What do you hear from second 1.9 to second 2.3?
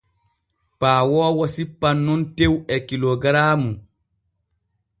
nun